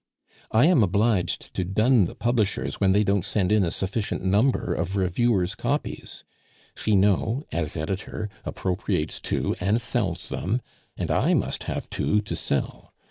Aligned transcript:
"I 0.51 0.65
am 0.65 0.81
obliged 0.81 1.53
to 1.53 1.63
dun 1.63 2.05
the 2.05 2.15
publishers 2.15 2.79
when 2.81 2.91
they 2.91 3.03
don't 3.03 3.23
send 3.23 3.51
in 3.51 3.63
a 3.63 3.69
sufficient 3.69 4.23
number 4.23 4.73
of 4.73 4.95
reviewers' 4.95 5.53
copies; 5.53 6.23
Finot, 6.75 7.43
as 7.51 7.77
editor, 7.77 8.27
appropriates 8.43 9.19
two 9.19 9.55
and 9.59 9.79
sells 9.79 10.29
them, 10.29 10.59
and 10.97 11.11
I 11.11 11.35
must 11.35 11.65
have 11.65 11.87
two 11.91 12.19
to 12.21 12.35
sell. 12.35 12.95